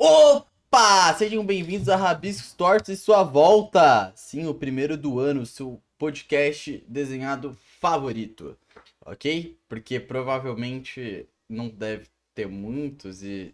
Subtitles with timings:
[0.00, 1.12] Opa!
[1.18, 4.12] Sejam bem-vindos a Rabiscos Tortos e sua volta!
[4.14, 8.56] Sim, o primeiro do ano, seu podcast desenhado favorito,
[9.04, 9.58] ok?
[9.68, 13.52] Porque provavelmente não deve ter muitos e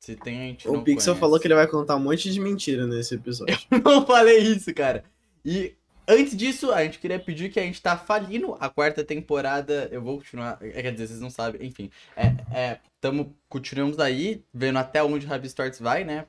[0.00, 1.20] se tem a gente O não Pixel conhece.
[1.20, 3.54] falou que ele vai contar um monte de mentira nesse episódio.
[3.84, 5.04] não falei isso, cara.
[5.44, 5.74] E
[6.08, 9.88] antes disso, a gente queria pedir que a gente tá falindo a quarta temporada.
[9.92, 10.58] Eu vou continuar.
[10.60, 11.66] é, Quer dizer, vocês não sabem.
[11.66, 16.26] Enfim, é, é, tamo, continuamos aí, vendo até onde o Rabbit Stories vai, né?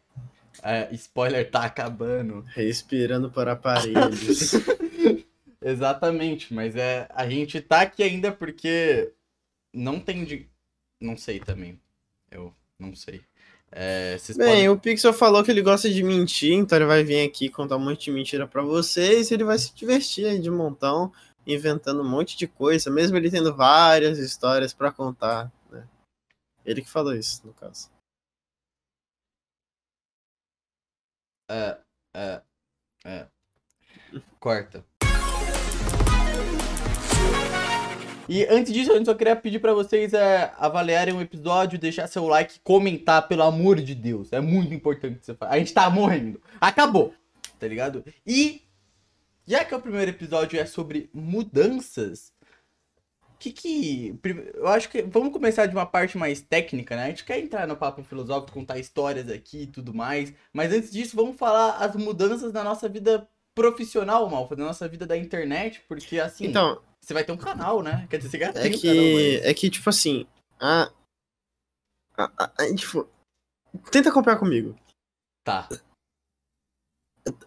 [0.61, 2.46] É, spoiler, tá acabando.
[2.54, 4.54] Respirando por aparelhos.
[5.61, 9.14] Exatamente, mas é a gente tá aqui ainda porque
[9.73, 10.48] não tem de.
[11.00, 11.79] Não sei também.
[12.32, 13.21] Eu não sei.
[13.71, 17.25] É, Bem, podem- o Pixel falou que ele gosta de mentir, então ele vai vir
[17.28, 20.50] aqui contar um monte de mentira pra vocês e ele vai se divertir aí de
[20.50, 21.11] montão,
[21.45, 25.87] inventando um monte de coisa, mesmo ele tendo várias histórias pra contar, né?
[26.65, 27.89] Ele que falou isso, no caso.
[31.50, 31.78] É,
[32.16, 32.42] é,
[33.06, 33.28] é.
[34.39, 34.86] Corta.
[38.30, 42.28] E antes disso, gente só queria pedir pra vocês é, avaliarem o episódio, deixar seu
[42.28, 44.32] like, comentar, pelo amor de Deus.
[44.32, 45.52] É muito importante que você faça.
[45.52, 46.40] A gente tá morrendo.
[46.62, 47.12] Acabou.
[47.60, 48.06] Tá ligado?
[48.28, 48.62] E,
[49.48, 52.32] já que o primeiro episódio é sobre mudanças,
[53.40, 54.16] que que...
[54.54, 55.02] Eu acho que...
[55.02, 57.06] Vamos começar de uma parte mais técnica, né?
[57.06, 60.32] A gente quer entrar no papo filosófico, contar histórias aqui e tudo mais.
[60.54, 65.08] Mas antes disso, vamos falar as mudanças da nossa vida profissional, Malfa, da nossa vida
[65.08, 68.06] da internet, porque assim, Então, você vai ter um canal, né?
[68.08, 69.46] Quer dizer, você já é um que, canal, mas...
[69.46, 70.28] é que tipo assim,
[70.60, 70.92] a,
[72.16, 73.10] a, a- a- tipo,
[73.92, 74.78] tenta acompanhar comigo.
[75.44, 75.68] Tá,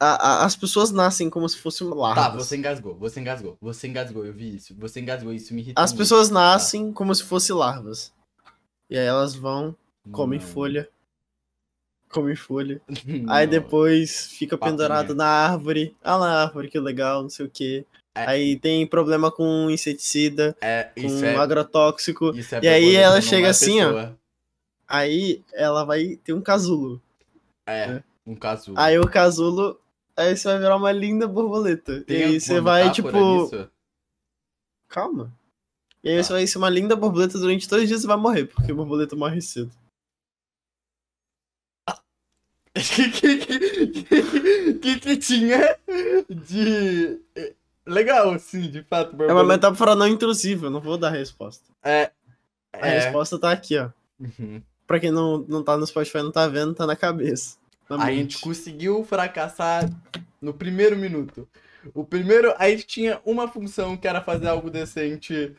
[0.00, 0.06] A-
[0.40, 2.24] a- as pessoas nascem como se fossem larvas.
[2.24, 5.80] tá, você engasgou, você engasgou, você engasgou, eu vi isso, você engasgou, isso me irritou
[5.82, 5.98] As muito.
[6.00, 8.12] pessoas nascem como se fossem larvas.
[8.90, 9.76] E aí elas vão,
[10.10, 10.46] comem Não.
[10.46, 10.90] folha.
[12.10, 12.82] Comem folha.
[13.30, 13.50] Aí Não.
[13.52, 15.96] depois fica pendurado na árvore.
[16.04, 17.86] Ah lá, árvore, que legal, não sei o quê.
[18.14, 18.26] É.
[18.28, 22.30] Aí tem problema com inseticida, É, com é, agrotóxico.
[22.36, 23.86] isso é e aí ela chega assim, ó.
[23.86, 24.18] pessoa.
[24.86, 27.00] Aí ela vai ter um casulo.
[27.66, 28.02] É, É.
[28.26, 28.78] um casulo.
[28.78, 29.80] Aí o casulo.
[30.14, 32.02] Aí você vai virar uma linda borboleta.
[32.02, 33.08] Tem e aí você vai, tipo.
[34.88, 35.32] Calma.
[36.04, 36.22] E aí Tá.
[36.24, 39.40] você vai ser uma linda borboleta durante dois dias e vai morrer, porque borboleta morre
[39.40, 39.70] cedo.
[42.74, 45.78] que, que, que, que, que tinha
[46.28, 47.20] de...
[47.86, 49.10] Legal, sim, de fato.
[49.10, 49.46] É uma borboleta.
[49.68, 51.64] metáfora não intrusiva, eu não vou dar a resposta.
[51.82, 52.10] É,
[52.72, 52.98] A é.
[53.00, 53.90] resposta tá aqui, ó.
[54.20, 54.62] Uhum.
[54.86, 57.56] Pra quem não, não tá no Spotify, não tá vendo, tá na cabeça.
[57.88, 59.90] Na A gente conseguiu fracassar
[60.40, 61.48] no primeiro minuto.
[61.94, 65.52] O primeiro, a gente tinha uma função que era fazer algo decente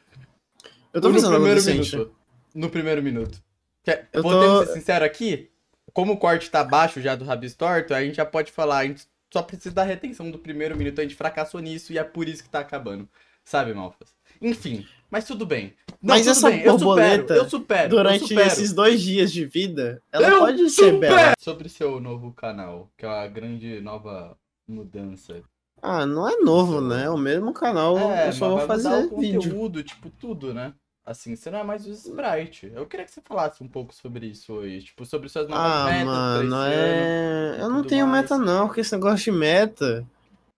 [0.93, 1.91] Eu tô no fazendo algo primeiro decente.
[1.95, 2.15] minuto.
[2.55, 3.43] No primeiro minuto.
[3.83, 5.49] Quer, Eu podemos tô- ser sincero aqui?
[5.91, 8.85] Como o corte tá baixo já do Rabis Torto, a gente já pode falar, a
[8.85, 12.27] gente só precisa da retenção do primeiro minuto, a gente fracassou nisso e é por
[12.29, 13.09] isso que tá acabando.
[13.43, 14.13] Sabe, Malfas?
[14.39, 15.73] Enfim, mas tudo bem.
[15.89, 18.47] Não, Mas tudo essa bem, eu borboleta, supero, eu supero, eu Durante supero.
[18.47, 21.33] esses dois dias de vida, ela Eu pode ser bela.
[21.39, 25.41] Sobre seu novo canal, que é a grande nova mudança.
[25.81, 27.05] Ah, não é novo, né?
[27.05, 29.41] É o mesmo canal, É, eu só vou fazer o vídeo.
[29.41, 30.73] conteúdo, tipo, tudo, né?
[31.05, 32.71] Assim, você não é mais o Sprite.
[32.73, 34.83] Eu queria que você falasse um pouco sobre isso hoje.
[34.85, 37.61] Tipo, sobre suas novas Ah, metas pra mano, é.
[37.61, 38.21] Eu não tenho mais.
[38.23, 40.07] meta, não, porque esse negócio de meta.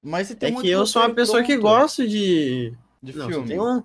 [0.03, 2.77] Mas você tem É um que eu sou uma pessoa que gosta de.
[3.01, 3.47] De Não, só filme.
[3.47, 3.83] tem um.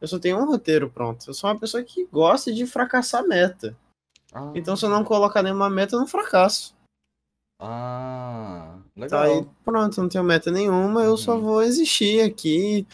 [0.00, 1.24] Eu só tenho um roteiro pronto.
[1.28, 3.74] Eu sou uma pessoa que gosta de fracassar meta.
[4.34, 6.74] Ah, Então, se eu não colocar nenhuma meta, eu não fracasso.
[7.58, 9.08] Ah, legal.
[9.08, 11.40] Tá aí, pronto, não tenho meta nenhuma, eu só Uhum.
[11.40, 12.86] vou existir aqui,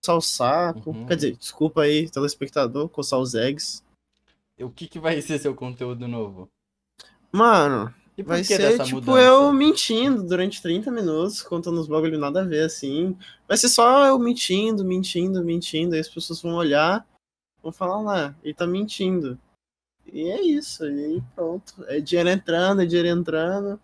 [0.00, 0.90] coçar o saco.
[0.90, 1.06] Uhum.
[1.06, 3.82] Quer dizer, desculpa aí, telespectador, coçar os eggs.
[4.58, 6.48] O que, que vai ser seu conteúdo novo?
[7.30, 9.20] Mano, E vai ser tipo mudança?
[9.20, 13.16] eu mentindo durante 30 minutos, contando uns bagulho nada a ver, assim.
[13.46, 17.06] Vai ser só eu mentindo, mentindo, mentindo, aí as pessoas vão olhar,
[17.62, 19.38] vão falar lá, ele tá mentindo.
[20.10, 21.84] E é isso, e aí pronto.
[21.86, 23.78] É dinheiro entrando, é dinheiro entrando.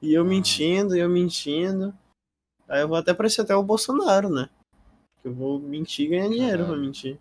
[0.00, 0.26] E eu Ah.
[0.26, 1.94] mentindo, e eu mentindo.
[2.68, 4.48] Aí eu vou até parecer até o Bolsonaro, né?
[5.26, 7.18] Eu vou mentir e ganhar dinheiro pra mentir.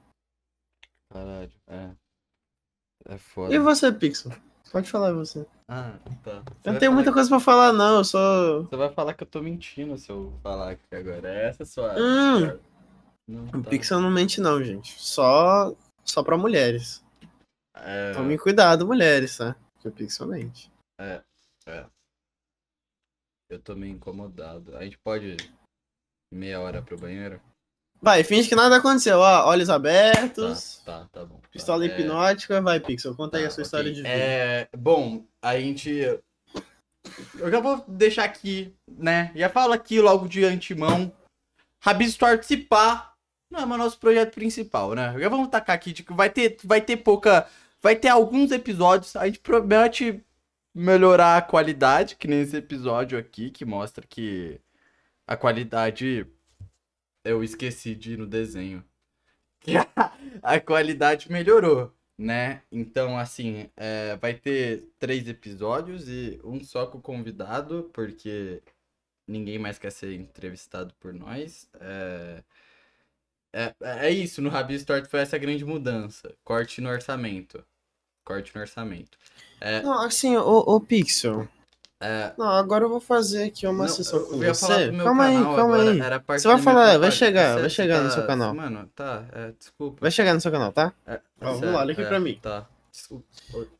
[1.12, 1.90] Caralho, é.
[3.08, 3.52] É foda.
[3.52, 4.32] E você, Pixel?
[4.72, 5.44] Pode falar você.
[5.68, 6.44] Ah, tá.
[6.44, 7.98] Você Eu não tenho muita coisa pra falar, não.
[7.98, 8.62] Eu só.
[8.62, 11.28] Você vai falar que eu tô mentindo se eu falar aqui agora.
[11.28, 11.96] Essa é a sua.
[12.00, 12.60] Hum.
[13.28, 13.70] Não, O tá.
[13.72, 15.02] Pixel não mente, não, gente.
[15.02, 15.76] Só.
[16.04, 17.04] Só pra mulheres.
[17.74, 19.56] É, Tomem cuidado, mulheres, tá?
[19.74, 20.72] Porque o Pixel mente.
[23.50, 24.78] eu tô meio incomodado.
[24.78, 25.54] A gente pode ir
[26.32, 27.42] meia hora pro banheiro?
[28.02, 29.48] Vai, finge que nada aconteceu, ó.
[29.50, 31.40] Olhos abertos, Tá, tá, tá bom.
[31.40, 31.48] tá.
[31.52, 32.62] pistola É, hipnótica.
[32.62, 33.66] Vai, Pixel, conta aí tá, a sua ok.
[33.66, 34.10] história de vida.
[34.10, 35.92] É, bom, a gente.
[37.38, 39.32] Eu já vou deixar aqui, né?
[39.36, 41.12] Já falo aqui logo de antemão.
[41.82, 43.16] Rabisco participar
[43.52, 45.16] não é o nosso projeto principal, né?
[45.20, 47.48] Já vamos tacar aqui, tipo, vai ter, vai ter pouca.
[47.82, 49.16] Vai ter alguns episódios.
[49.16, 50.24] A gente promete
[50.74, 54.60] melhorar a qualidade, que nem esse episódio aqui, que mostra que
[55.28, 56.26] a qualidade.
[57.26, 58.86] Eu esqueci de ir no desenho.
[59.60, 60.14] Que a,
[60.44, 62.62] a qualidade melhorou, né?
[62.72, 68.62] Então, assim, é, vai ter três episódios e um só com o convidado, porque
[69.28, 71.68] ninguém mais quer ser entrevistado por nós.
[71.80, 72.44] É,
[73.54, 76.36] é, é isso, no Rabi Start foi essa grande mudança.
[76.44, 77.66] Corte no orçamento.
[78.24, 79.18] Corte no orçamento.
[79.84, 81.48] Não, assim, ô, ô Pixel.
[82.06, 84.92] É, Não, agora eu vou fazer aqui uma não, sessão eu com você.
[84.98, 86.00] calma aí, calma aí.
[86.40, 88.54] Você vai falar, vai chegar, vai chegar no tá- seu canal.
[88.54, 89.98] Mano, tá, é, desculpa.
[90.02, 90.94] Vai chegar no seu canal, tá?
[91.06, 92.40] É, Ó, vamos sério, lá, olha aqui é, pra mim.
[92.42, 92.68] Tá.
[92.92, 93.26] Desculpa.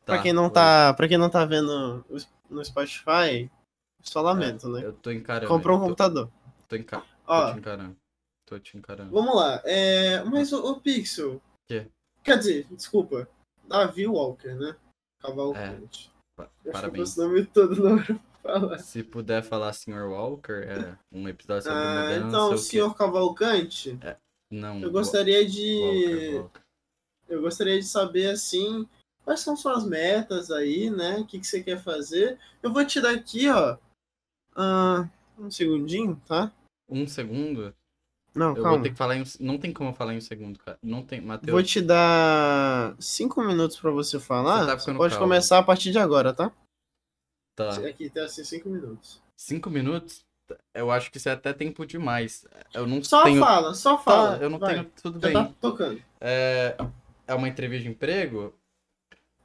[0.06, 2.04] Pra Tá, quem não tá, para quem não tá vendo
[2.50, 3.50] no Spotify,
[4.02, 4.82] só lamento, né?
[4.84, 5.48] Eu tô encarando.
[5.48, 6.30] Comprou um tô- computador.
[6.68, 6.98] Tô, enca...
[7.00, 7.96] tô Ó, te encarando.
[8.46, 9.12] Tô te encarando.
[9.12, 9.62] vamos lá.
[9.66, 11.42] É, mas o, o Pixel.
[11.68, 11.88] Quê?
[12.24, 13.28] Quer dizer, desculpa.
[13.68, 14.76] Davi Walker, né?
[15.22, 16.12] Cavalcante.
[16.36, 17.16] Pa- Eu Parabéns.
[17.16, 17.76] nome todo
[18.42, 18.80] pra falar.
[18.80, 20.08] Se puder falar Sr.
[20.10, 22.28] Walker, é um episódio sobre Ah, mudança.
[22.28, 23.98] então, o senhor Cavalcante,
[24.52, 24.82] Não.
[24.82, 25.80] eu gostaria de.
[25.80, 26.62] Walker, Walker.
[27.28, 28.88] Eu gostaria de saber assim.
[29.24, 31.18] Quais são suas metas aí, né?
[31.18, 32.38] O que, que você quer fazer?
[32.62, 33.76] Eu vou te dar aqui, ó.
[34.56, 35.10] ah,
[35.40, 36.52] um segundinho, tá?
[36.88, 37.74] Um segundo?
[38.36, 38.70] Não, Eu calma.
[38.72, 39.26] vou ter que falar em um...
[39.40, 40.78] Não tem como eu falar em um segundo, cara.
[40.84, 41.22] Não tem.
[41.22, 41.52] Matheus.
[41.52, 44.60] Vou te dar cinco minutos pra você falar.
[44.60, 45.26] Você Você, tá ficando pode calmo.
[45.28, 46.52] começar a partir de agora, tá?
[47.56, 47.70] Tá.
[47.88, 49.22] Aqui tem assim cinco minutos.
[49.38, 50.26] Cinco minutos?
[50.74, 52.46] Eu acho que isso é até tempo demais.
[52.74, 53.40] Eu não Só tenho.
[53.40, 54.38] fala, só fala.
[54.38, 54.74] Tá, eu não Vai.
[54.76, 54.92] tenho.
[55.02, 55.34] Tudo Já bem.
[55.34, 56.02] tá tocando.
[56.22, 56.76] É...
[57.26, 58.54] é uma entrevista de emprego?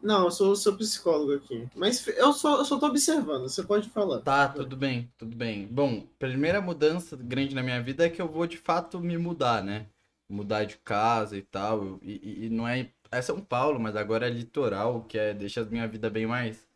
[0.03, 1.67] Não, eu sou o seu psicólogo aqui.
[1.77, 4.21] Mas eu só, eu só tô observando, você pode falar.
[4.21, 5.67] Tá, tudo bem, tudo bem.
[5.67, 9.63] Bom, primeira mudança grande na minha vida é que eu vou de fato me mudar,
[9.63, 9.87] né?
[10.29, 11.99] Mudar de casa e tal.
[12.03, 12.89] E, e- e não é.
[13.13, 16.67] É São Paulo, mas agora é litoral, que é, deixa a minha vida bem mais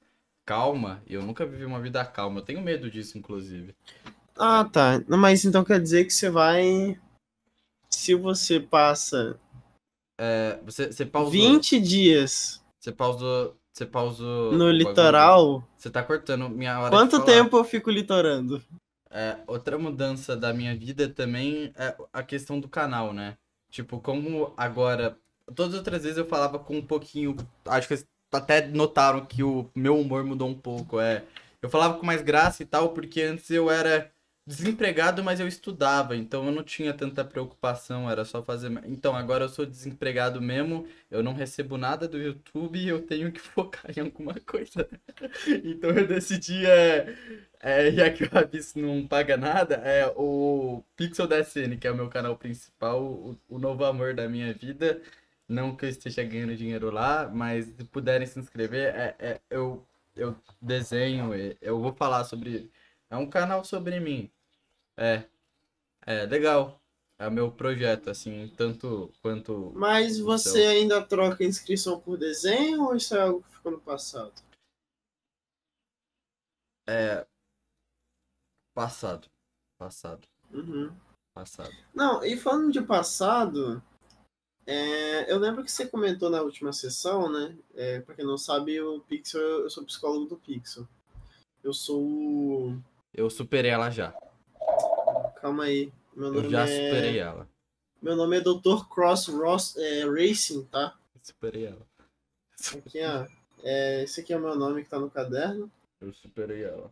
[0.45, 1.01] calma.
[1.07, 2.41] E eu nunca vivi uma vida calma.
[2.41, 3.75] Eu tenho medo disso, inclusive.
[4.37, 5.01] Ah, tá.
[5.09, 6.99] Mas então quer dizer que você vai.
[7.91, 9.39] Se você passa
[10.19, 11.33] É, você, você pausou.
[11.33, 13.57] 20 dias Você pausou.
[13.73, 14.53] Você pausou.
[14.53, 18.63] no litoral, Você tá cortando minha hora de quanto tempo eu fico litorando?
[19.11, 23.39] É, outra mudança da minha vida também é a questão do canal, né?
[23.71, 25.17] Tipo, como agora.
[25.57, 27.35] Todas as outras vezes eu falava com um pouquinho.
[27.65, 31.01] Acho que vocês até notaram que o meu humor mudou um pouco.
[31.01, 31.25] É,
[31.63, 34.13] eu falava com mais graça e tal, porque antes eu era
[34.47, 38.71] desempregado, mas eu estudava, então eu não tinha tanta preocupação, era só fazer.
[38.87, 43.33] Então agora eu sou desempregado mesmo, eu não recebo nada do YouTube e eu tenho
[43.33, 44.89] que focar em alguma coisa.
[45.65, 47.15] Então eu decidi, é,
[47.61, 51.91] é, já que o Rabis não paga nada, é o Pixel da SN, que é
[51.91, 55.01] o meu canal principal, o, o novo amor da minha vida.
[55.49, 59.87] Não que eu esteja ganhando dinheiro lá, mas se puderem se inscrever, é, é, eu,
[60.17, 62.71] eu desenho, eu vou falar sobre.
[63.11, 64.31] É um canal sobre mim.
[64.97, 65.25] É.
[66.07, 66.81] É legal.
[67.19, 69.73] É o meu projeto, assim, tanto quanto.
[69.75, 74.33] Mas você ainda troca inscrição por desenho ou isso é algo que ficou no passado?
[76.87, 77.27] É.
[78.75, 79.29] Passado.
[79.79, 80.27] Passado.
[80.51, 80.95] Uhum.
[81.35, 81.73] Passado.
[81.95, 83.83] Não, e falando de passado,
[84.67, 87.57] é, eu lembro que você comentou na última sessão, né?
[87.75, 90.87] É, pra quem não sabe, o Pixel, eu sou psicólogo do Pixel.
[91.63, 92.83] Eu sou o.
[93.13, 94.15] Eu superei ela já.
[95.45, 95.93] Calma aí.
[96.17, 96.67] Meu nome Eu já é...
[96.67, 97.47] superei ela.
[98.01, 98.89] Meu nome é Dr.
[98.89, 100.97] Cross Ross, é, Racing, tá?
[101.23, 101.87] Superei ela.
[102.73, 103.27] Aqui, ó.
[103.63, 105.71] É, esse aqui é o meu nome que tá no caderno.
[106.01, 106.91] Eu superei ela.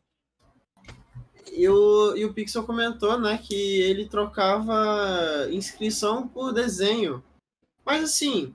[1.50, 7.24] E o, e o Pixel comentou, né, que ele trocava inscrição por desenho.
[7.86, 8.54] Mas assim,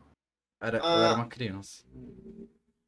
[0.61, 1.05] Era, eu Ah.
[1.05, 1.83] era uma criança.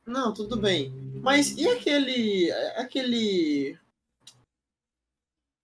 [0.06, 0.94] não, tudo bem.
[1.24, 2.52] Mas e aquele.
[2.76, 3.80] aquele.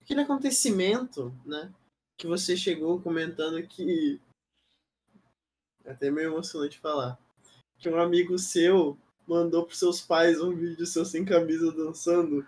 [0.06, 1.74] Aquele acontecimento, né?
[2.18, 4.22] Que você chegou comentando que.
[5.84, 7.20] É até meio emocionante falar.
[7.78, 8.98] Que um amigo seu
[9.28, 12.48] mandou pros seus pais um vídeo seu sem camisa dançando.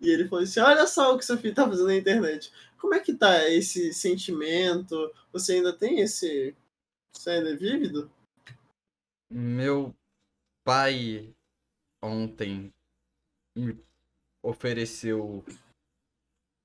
[0.00, 2.52] E ele falou assim: Olha só o que seu filho tá fazendo na internet.
[2.78, 5.12] Como é que tá esse sentimento?
[5.32, 6.54] Você ainda tem esse.
[7.12, 8.10] Você ainda é vívido?
[9.30, 9.94] Meu
[10.64, 11.34] pai
[12.02, 12.72] ontem
[13.56, 13.76] me
[14.42, 15.44] ofereceu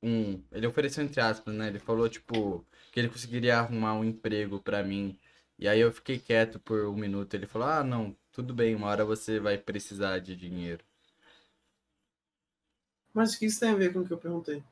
[0.01, 0.41] um.
[0.51, 1.67] Ele ofereceu entre aspas, né?
[1.67, 5.17] Ele falou, tipo, que ele conseguiria arrumar um emprego pra mim.
[5.60, 7.34] E aí eu fiquei quieto por um minuto.
[7.34, 10.84] Ele falou, ah, não, tudo bem, uma hora você vai precisar de dinheiro.
[13.13, 14.63] Mas o que isso tem a ver com o que eu perguntei?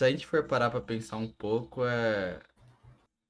[0.00, 2.40] Se a gente for parar pra pensar um pouco, é.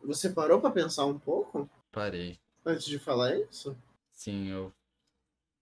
[0.02, 2.38] Você parou pra pensar um pouco Parei.
[2.64, 3.76] antes de falar isso?
[4.12, 4.72] Sim, eu.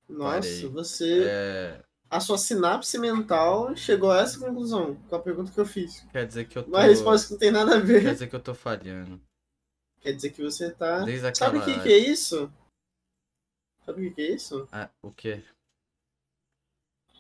[0.06, 0.68] Nossa, Parei.
[0.68, 1.24] você.
[1.26, 1.84] É.
[2.10, 6.00] A sua sinapse mental chegou a essa conclusão com a pergunta que eu fiz.
[6.10, 6.70] Quer dizer que eu tô.
[6.70, 8.12] Uma resposta que não tem nada a Quer ver.
[8.12, 9.20] dizer que eu tô falhando.
[10.00, 11.02] Quer dizer que você tá.
[11.02, 11.34] Aquela.
[11.34, 12.50] Sabe o que, que é isso?
[13.84, 14.66] Sabe o que, que é isso?
[14.72, 15.42] Ah, o quê?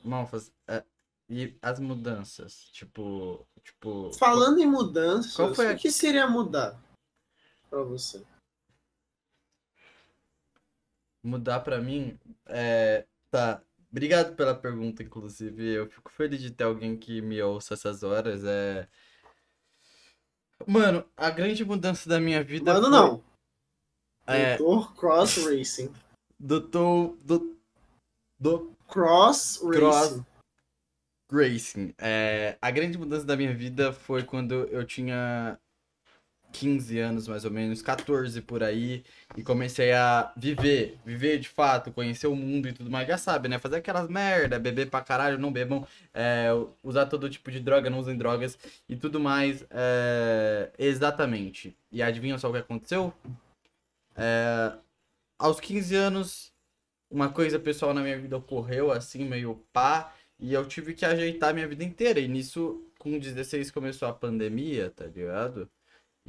[0.02, 0.82] Malfas, é,
[1.28, 2.70] e as mudanças?
[2.72, 3.46] Tipo.
[3.62, 4.10] Tipo.
[4.14, 6.80] Falando em mudanças, Qual foi a- o que seria mudar
[7.68, 8.24] pra você?
[11.22, 13.60] Mudar pra mim, é, tá.
[13.98, 15.74] Obrigado pela pergunta, inclusive.
[15.74, 18.44] Eu fico feliz de ter alguém que me ouça essas horas.
[18.44, 18.86] É.
[20.66, 23.24] Mano, a grande mudança da minha vida Mano, foi- não.
[24.26, 25.92] É, Doutor Cross Racing.
[26.38, 27.58] doutor, do,
[28.38, 30.26] do Cross Cross- Racing.
[31.32, 31.94] Racing.
[31.98, 35.58] É, a grande mudança da minha vida foi quando eu tinha
[36.52, 39.04] 15 anos, mais ou menos, 14 por aí,
[39.36, 43.48] e comecei a viver, viver de fato, conhecer o mundo e tudo mais, já sabe,
[43.48, 43.58] né?
[43.58, 46.48] Fazer aquelas merda, beber pra caralho, não bebam, é,
[46.82, 49.64] usar todo tipo de droga, não usem drogas e tudo mais.
[49.70, 51.76] é, exatamente.
[51.92, 53.12] E adivinha só o que aconteceu?
[54.16, 54.72] É,
[55.38, 56.52] aos 15 anos,
[57.10, 60.14] uma coisa pessoal na minha vida ocorreu, assim, meio pá.
[60.38, 62.20] E eu tive que ajeitar minha vida inteira.
[62.20, 65.68] E nisso, com 16 começou a pandemia, tá ligado?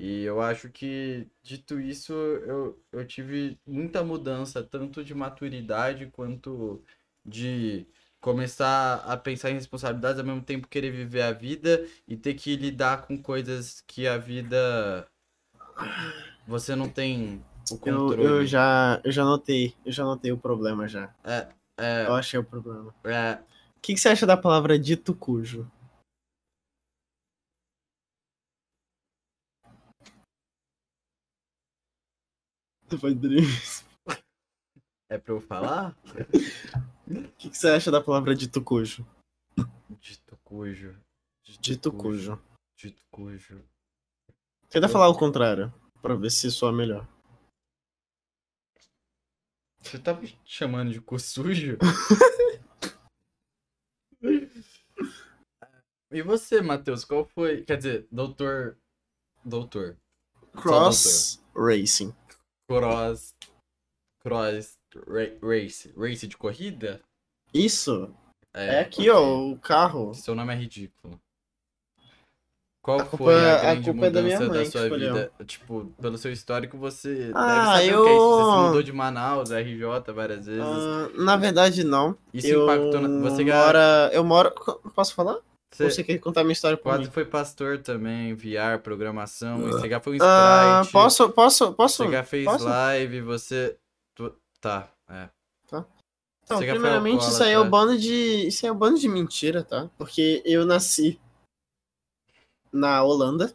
[0.02, 6.82] E eu acho que, dito isso, eu, eu tive muita mudança, tanto de maturidade quanto
[7.26, 7.86] de
[8.22, 12.56] começar a pensar em responsabilidades, ao mesmo tempo querer viver a vida e ter que
[12.56, 15.06] lidar com coisas que a vida
[16.48, 18.22] você não tem o Eu, controle.
[18.24, 21.14] eu já, eu já notei, eu já notei o problema já.
[21.24, 21.48] É,
[22.08, 22.94] Eu achei o problema.
[23.06, 23.40] é,
[23.78, 25.70] O que, que você acha da palavra dito cujo?
[32.90, 33.42] Depois dele.
[35.10, 35.98] é pra eu falar?
[37.08, 39.06] O que, que você acha da palavra dito cujo?
[40.00, 40.96] Dito cujo.
[41.44, 42.42] Dito cujo.
[42.76, 43.64] Dito cujo.
[44.70, 47.08] Tenta falar o contrário, pra ver se soa melhor.
[49.82, 51.78] Você tá me chamando de cu sujo?
[56.12, 57.64] e você, Matheus, qual foi?
[57.64, 58.78] Quer dizer, doutor.
[59.44, 59.98] Doutor.
[60.54, 62.14] Cross Racing.
[62.70, 63.34] Cross.
[64.22, 64.78] Cross.
[65.08, 65.94] Ra race.
[65.98, 67.00] Race de corrida?
[67.54, 68.14] Isso,
[68.54, 69.22] É, é aqui, ó,
[69.52, 70.14] o carro.
[70.14, 71.20] Seu nome é ridículo.
[72.82, 74.66] Qual A culpa foi é- a a grande culpa é da minha mudança da mãe
[74.66, 75.32] que sua vida?
[75.46, 78.30] Tipo, pelo seu histórico, você Ah, deve saber eu- o que é isso.
[78.30, 80.64] Você se mudou de Manaus, RJ, várias vezes.
[80.64, 82.18] Ah, na verdade, não.
[82.34, 83.30] Isso eu impactou na...
[83.30, 84.52] Você mora, eu moro.
[84.96, 85.38] Posso falar?
[85.72, 87.12] Você quer contar minha história pra quase mim?
[87.12, 89.62] foi pastor também, VR, programação.
[89.62, 90.92] Você já foi um Ah, sprite.
[90.94, 92.04] posso, posso, posso?
[92.04, 92.66] Você já fez posso?
[92.66, 93.78] live, você...
[94.16, 95.30] tu- Tá, é.
[96.52, 98.48] Então, já foi primeiramente, isso aí é o bando de.
[98.48, 99.88] Isso aí é o bando de mentira, tá?
[100.00, 101.20] Porque eu nasci
[102.74, 103.54] na Holanda.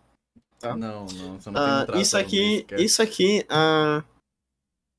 [0.61, 0.77] Tá.
[0.77, 2.81] Não, não, você não Ah, tem um isso aqui, música.
[2.81, 4.05] isso aqui ah,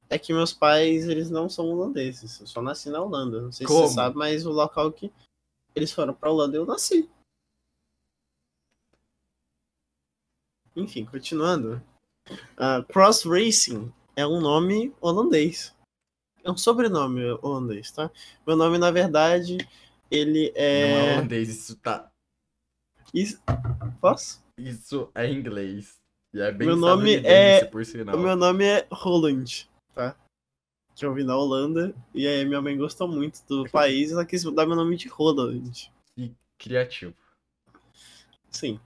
[0.10, 2.40] é que meus pais, eles não são holandeses.
[2.42, 3.42] Eu só nasci na Holanda.
[3.42, 3.88] Não sei se Como?
[3.88, 5.10] você sabe, mas o local que
[5.76, 7.10] eles foram pra Holanda, eu nasci.
[10.76, 11.82] Enfim, continuando.
[12.58, 15.76] Ah, Cross Racing é um nome holandês.
[16.44, 18.12] É um sobrenome holandês, tá?
[18.46, 19.58] Meu nome, na verdade,
[20.12, 21.14] ele Não é é.
[21.14, 22.12] holandês, isso tá...
[23.14, 23.42] Isso...
[24.02, 24.44] Posso?
[24.58, 26.00] Isso é inglês.
[26.34, 28.16] E é bem Meu nome é- por sinal.
[28.16, 30.16] O meu nome é Roland, tá?
[30.96, 31.94] Que eu vim na Holanda.
[32.14, 35.08] E aí minha mãe gostou muito do país e ela quis mudar meu nome de
[35.08, 35.92] Roland.
[36.58, 37.14] Criativo.
[38.50, 38.80] Sim.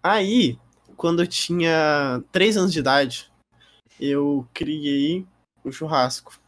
[0.00, 0.56] Aí,
[0.96, 3.30] quando eu tinha 3 anos de idade,
[4.00, 5.26] eu criei
[5.64, 6.40] o churrasco.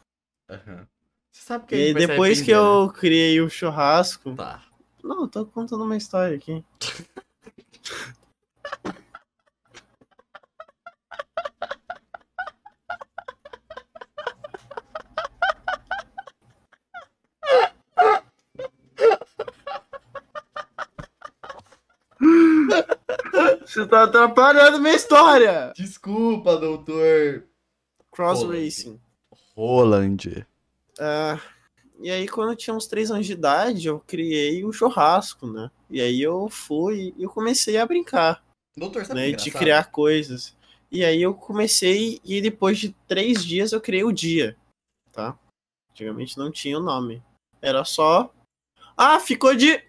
[0.48, 0.86] Aham.
[1.32, 4.30] Você sabe que E depois que eu criei o churrasco.
[4.30, 4.36] né?
[4.36, 4.64] Tá.
[5.02, 6.64] Não, eu tô contando uma história aqui.
[23.74, 25.72] Você tá atrapalhando minha história!
[25.74, 27.44] Desculpa, doutor.
[28.12, 28.64] Cross Roland.
[28.64, 29.00] Racing.
[29.56, 30.46] Roland.
[30.96, 31.40] Ah,
[31.98, 35.72] E aí, quando eu tinha uns três anos de idade, eu criei o churrasco, né?
[35.90, 38.44] E aí eu fui e eu comecei a brincar,
[38.76, 39.30] Doutor, sabe né?
[39.30, 40.56] é De criar coisas.
[40.88, 44.56] E aí eu comecei, e depois de três dias eu criei o dia,
[45.10, 45.36] tá?
[45.90, 47.20] Antigamente não tinha o nome.
[47.60, 48.32] Era só.
[48.96, 49.82] Ah, ficou de.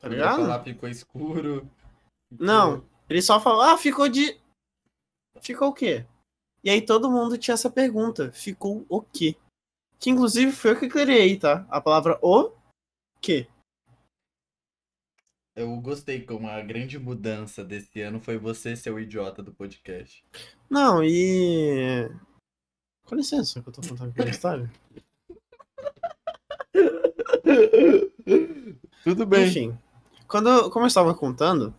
[0.00, 0.42] Tá ligado?
[0.42, 1.68] falar, ficou escuro.
[2.30, 4.38] Não, ele só falou, ah, ficou de.
[5.40, 6.06] Ficou o quê?
[6.62, 9.36] E aí todo mundo tinha essa pergunta, ficou o quê?
[9.98, 11.66] Que inclusive foi eu que criei, tá?
[11.70, 12.52] A palavra o
[13.20, 13.48] quê?
[15.56, 20.24] Eu gostei como a grande mudança desse ano foi você ser o idiota do podcast.
[20.70, 22.08] Não, e.
[23.04, 24.70] Com licença que eu tô contando aqui a história.
[29.02, 29.48] Tudo bem.
[29.48, 29.76] Enfim,
[30.28, 31.74] quando, como eu estava contando,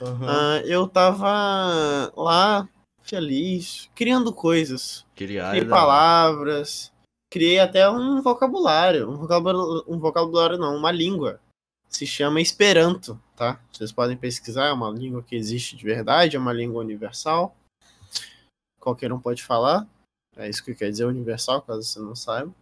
[0.00, 0.26] Aham.
[0.28, 2.68] ah, eu tava lá,
[3.02, 5.04] feliz, criando coisas.
[5.16, 5.80] Criar Criei da hora.
[5.80, 6.92] palavras,
[7.30, 9.10] criei até um vocabulário.
[9.10, 11.40] Um vocabulário, um vocabulário não, uma língua.
[11.88, 13.60] Se chama Esperanto, tá?
[13.72, 17.56] Vocês podem pesquisar, é uma língua que existe de verdade, é uma língua universal.
[18.80, 19.86] Qualquer um pode falar.
[20.36, 22.52] É isso que quer dizer universal, caso você não saiba.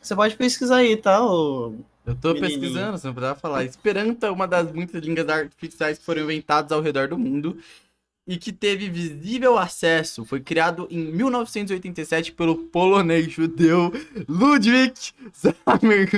[0.00, 1.24] Você pode pesquisar aí, tá?
[1.24, 1.74] ô-
[2.06, 3.64] Eu tô pesquisando, você não precisava falar.
[3.64, 7.58] Esperanto é uma das muitas línguas artificiais que foram inventadas ao redor do mundo
[8.26, 10.24] e que teve visível acesso.
[10.24, 13.92] Foi criado em 1987 pelo polonês judeu
[14.28, 14.94] Ludwig
[15.32, 16.10] Samer.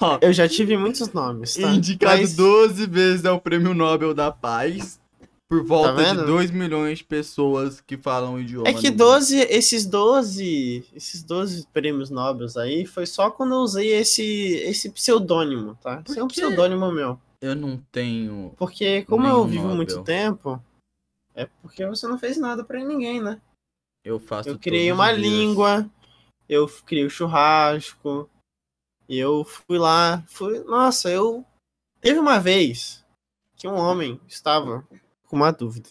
[0.00, 1.70] Ó, Eu já tive muitos nomes, tá?
[1.72, 5.00] Indicado Mas- 12 vezes ao Prêmio Nobel da Paz.
[5.48, 6.26] Por volta de Tá vendo?
[6.26, 8.68] 2 milhões de pessoas que falam o idioma.
[8.68, 13.60] É que no 12, esses 12, esses 12 prêmios nobres aí foi só quando eu
[13.60, 15.98] usei esse esse pseudônimo, tá?
[16.02, 17.20] Por Esse é um pseudônimo meu.
[17.40, 18.52] Eu não tenho.
[18.56, 19.76] Porque como eu vivo Nobel.
[19.76, 20.60] muito tempo,
[21.34, 23.40] é porque você não fez nada pra ninguém, né?
[24.04, 25.88] Eu faço Eu criei uma língua,
[26.48, 28.28] eu criei o churrasco,
[29.08, 31.44] eu fui lá, fui, nossa, eu
[32.00, 33.04] teve uma vez
[33.56, 34.86] que um homem estava
[35.26, 35.88] com uma dúvida.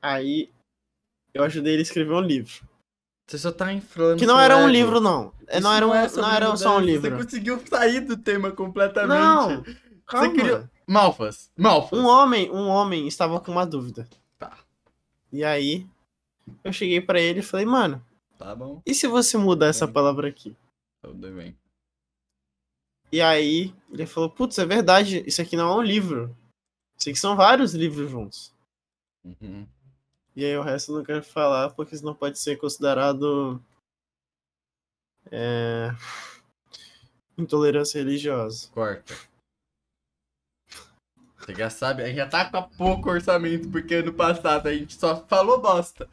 [0.00, 0.50] Aí
[1.34, 2.66] eu ajudei ele a escrever um livro.
[3.28, 4.18] Você só tá inflando.
[4.18, 5.32] Que não era um livro, não.
[5.48, 7.10] É, Isso Não era, um, é não sobre era só um livro.
[7.16, 9.18] Você conseguiu sair do tema completamente.
[9.18, 9.64] Não,
[10.06, 10.32] calma.
[10.32, 11.50] criou- Malfas.
[11.56, 11.98] Malfas.
[11.98, 14.08] Um homem, um homem estava com uma dúvida.
[14.38, 14.56] Tá.
[15.32, 15.84] E aí,
[16.62, 18.00] eu cheguei pra ele e falei, mano,
[18.38, 18.80] Tá bom.
[18.86, 19.94] e se você mudar essa Bem.
[19.94, 20.56] palavra aqui?
[21.02, 21.56] Tudo bem.
[23.10, 26.36] E aí, ele falou, putz, é verdade, isso aqui não é um livro.
[26.98, 28.54] Isso aqui são vários livros juntos.
[29.24, 29.66] Uhum.
[30.34, 33.62] E aí o resto eu não quero falar, porque senão pode ser considerado
[35.30, 35.90] é,
[37.36, 38.68] intolerância religiosa.
[38.72, 39.14] Corta.
[41.38, 44.94] Você já sabe, a gente já tá com pouco orçamento, porque ano passado a gente
[44.94, 46.08] só falou bosta.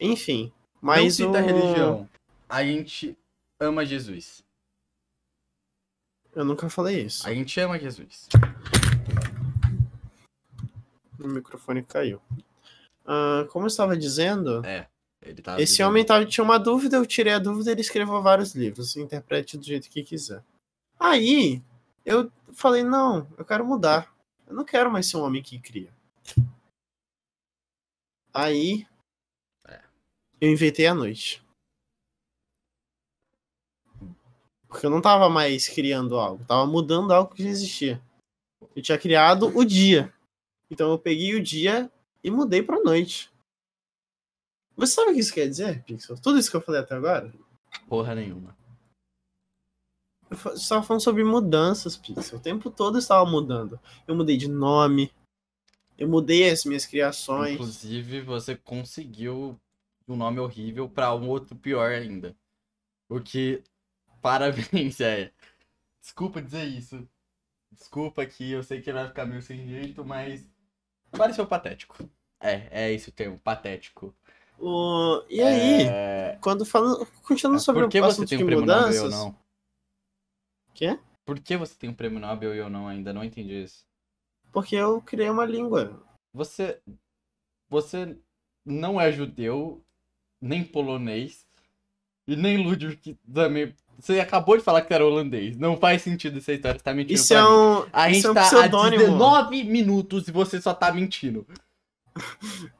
[0.00, 1.44] Enfim, Não mas cita o...
[1.44, 2.08] religião.
[2.48, 3.16] A gente
[3.60, 4.44] ama Jesus.
[6.34, 7.26] Eu nunca falei isso.
[7.26, 8.28] A gente ama Jesus.
[11.26, 12.20] O microfone caiu.
[13.04, 14.62] Ah, como eu estava dizendo,
[15.20, 17.80] Ele tá esse dizendo- homem tava, tinha uma dúvida, eu tirei a dúvida e ele
[17.80, 18.96] escreveu vários livros.
[18.96, 20.42] Interprete do jeito que quiser.
[20.98, 21.60] Aí,
[22.04, 24.14] eu falei, não, eu quero mudar.
[24.46, 25.92] Eu não quero mais ser um homem que cria.
[28.32, 28.86] Aí,
[29.66, 29.80] É.
[30.40, 31.42] eu inventei a noite.
[34.68, 38.00] Porque eu não tava mais criando algo, tava mudando algo que já existia.
[38.74, 40.12] Eu tinha criado o dia.
[40.70, 41.90] Então eu peguei o dia
[42.22, 43.30] e mudei pra noite.
[44.76, 46.18] Você sabe o que isso quer dizer, Pixel?
[46.18, 47.32] Tudo isso que eu falei até agora?
[47.88, 48.56] Porra nenhuma.
[50.28, 52.38] Eu estava falando sobre mudanças, Pixel.
[52.38, 53.80] O tempo todo eu estava mudando.
[54.06, 55.12] Eu mudei de nome.
[55.96, 57.54] Eu mudei as minhas criações.
[57.54, 59.58] Inclusive, você conseguiu
[60.06, 62.36] um nome horrível pra um outro pior ainda.
[63.08, 63.62] O que.
[64.20, 65.32] Parabéns, é.
[66.00, 67.08] Desculpa dizer isso.
[67.72, 70.46] Desculpa que eu sei que vai ficar meio sem jeito, mas.
[71.10, 72.08] Pareceu patético.
[72.40, 74.14] É, é esse o termo, patético.
[74.58, 75.22] O...
[75.28, 76.38] E aí, É...
[76.40, 77.06] quando falando.
[77.22, 79.38] Continuando sobre Por que o você assunto tem de um prêmio Nobel eu não?
[80.74, 80.98] Quê?
[81.24, 82.88] Por que você tem um prêmio Nobel e eu não?
[82.88, 83.86] Ainda não entendi isso.
[84.52, 86.02] Porque eu criei uma língua.
[86.32, 86.80] Você.
[87.68, 88.16] Você
[88.64, 89.84] não é judeu,
[90.40, 91.46] nem polonês,
[92.26, 93.74] e nem Ludwig também.
[93.98, 95.56] Você acabou de falar que era holandês.
[95.56, 97.48] Não faz sentido essa história, você tá mentindo Isso é mim.
[97.48, 97.86] um.
[97.92, 99.02] A isso gente é um tá a pseudônimo.
[99.04, 101.46] 19 minutos e você só tá mentindo.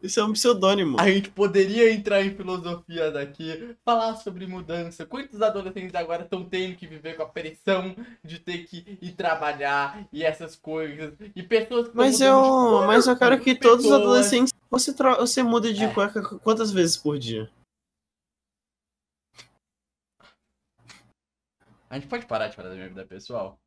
[0.03, 0.97] Isso é um pseudônimo.
[0.99, 5.05] A gente poderia entrar em filosofia daqui, falar sobre mudança.
[5.05, 10.07] Quantos adolescentes agora estão tendo que viver com a pressão de ter que ir trabalhar
[10.11, 11.13] e essas coisas?
[11.35, 14.53] E pessoas que Mas eu, mas eu quero que todos os pessoas- adolescentes.
[14.71, 15.89] Você, você muda de É.
[15.89, 17.49] cueca quantas vezes por dia?
[21.97, 23.59] A gente pode parar de falar da minha vida pessoal?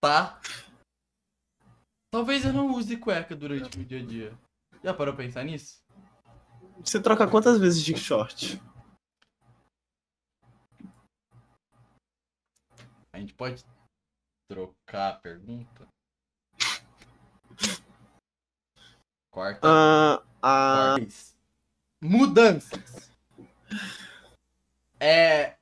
[0.00, 0.40] tá?
[2.10, 4.38] Talvez eu não use cueca durante o dia a dia.
[4.82, 5.84] Já parou pra pensar nisso?
[6.82, 8.58] Você troca quantas vezes de short?
[13.12, 13.62] A gente pode
[14.50, 15.86] trocar a pergunta?
[19.30, 19.68] Corta.
[20.40, 21.36] Ah, Quais
[22.02, 23.11] mudanças.
[25.00, 25.56] É.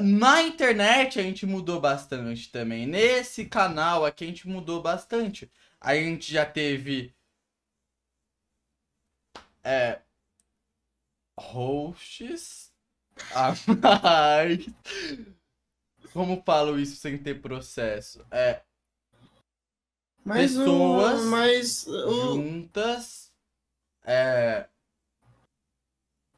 [0.00, 2.86] Na internet a gente mudou bastante também.
[2.86, 5.50] Nesse canal aqui a gente mudou bastante.
[5.80, 7.14] A gente já teve.
[9.64, 10.00] É.
[11.38, 12.72] Hosts.
[13.34, 13.52] A
[13.82, 14.66] mais.
[16.12, 18.24] Como falo isso sem ter processo?
[18.30, 18.62] É.
[20.24, 23.32] mas o- pessoas mas, o, Juntas.
[24.04, 24.68] É.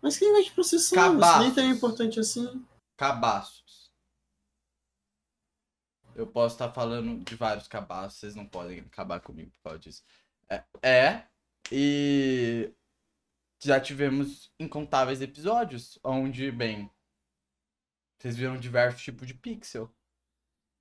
[0.03, 0.97] mas quem vai te processar?
[0.97, 1.35] Cabaços.
[1.35, 2.67] Isso nem tão importante assim.
[2.97, 3.91] Cabaços.
[6.15, 10.03] Eu posso estar falando de vários cabaços, vocês não podem acabar comigo por causa disso.
[10.49, 11.27] É, é,
[11.71, 12.73] e
[13.63, 16.91] já tivemos incontáveis episódios onde, bem,
[18.19, 19.91] vocês viram diversos tipos de pixel.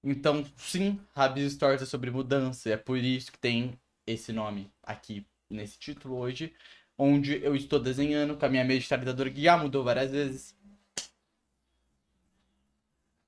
[0.03, 4.71] Então, sim, Rabis Stories é sobre mudança, e é por isso que tem esse nome
[4.82, 6.55] aqui nesse título hoje,
[7.00, 10.56] onde eu estou desenhando com a minha meditalizadora que já mudou várias vezes.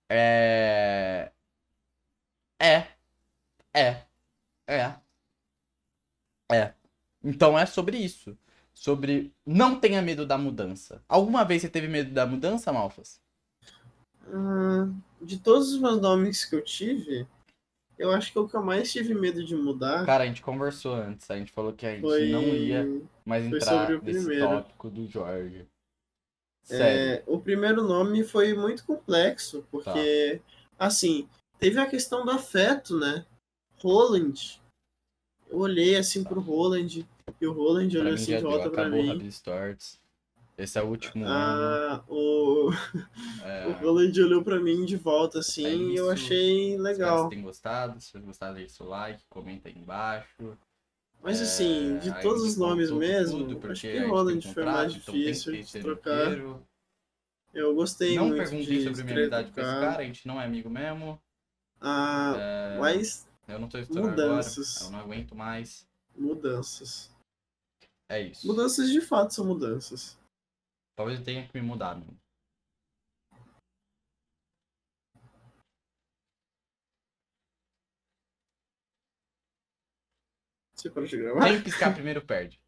[0.10, 1.32] É.
[2.60, 2.88] É.
[3.74, 4.04] É.
[4.68, 4.96] É.
[6.52, 6.74] É.
[7.24, 8.38] Então é sobre isso.
[8.74, 11.02] Sobre não tenha medo da mudança.
[11.08, 13.22] Alguma vez você teve medo da mudança, Malfas?
[14.28, 14.90] Ah,
[15.22, 17.26] de todos os meus nomes que eu tive,
[18.02, 20.94] eu acho que o que eu mais tive medo de mudar Cara, a gente conversou
[20.96, 21.30] antes.
[21.30, 22.30] A gente falou que a gente foi.
[22.30, 24.48] não ia mais foi entrar sobre o nesse primeiro.
[24.48, 25.66] tópico do Jorge.
[26.70, 30.40] É, o primeiro nome foi muito complexo, porque,
[30.78, 30.86] Tá.
[30.86, 31.28] assim,
[31.60, 33.26] teve a questão do afeto, né?
[33.82, 34.60] Roland.
[35.50, 37.06] Eu olhei assim pro Roland,
[37.42, 39.30] e o Roland olhou assim de volta pra mim.
[40.58, 41.34] Esse é o último ano.
[41.34, 42.70] Ah, o,
[43.44, 46.82] É, o Roland olhou pra mim de volta assim É e eu achei Espero que
[46.84, 47.18] legal.
[47.18, 48.00] vocês tenham gostado.
[48.02, 50.58] Se vocês gostaram, deixe seu like, comenta aí embaixo.
[51.24, 54.64] Mas assim, de É, todos os nomes mesmo, tudo, acho que gente Roland tem foi
[54.66, 56.24] mais então tem difícil ter de trocar.
[56.26, 56.68] roteiro.
[57.54, 60.42] Eu gostei Não muito perguntei de sobre minha amizade com esse cara, a gente não
[60.42, 61.22] é amigo mesmo.
[61.80, 64.78] Ah, É, mas Eu não tô estourando mudanças.
[64.78, 65.88] agora, eu não aguento mais.
[66.16, 67.12] mudanças.
[68.10, 68.46] É isso.
[68.48, 70.18] Mudanças de fato são mudanças.
[70.96, 72.00] Talvez eu tenha que me mudar.
[80.76, 81.48] Você pode gravar?
[81.48, 82.61] Quem piscar primeiro perde.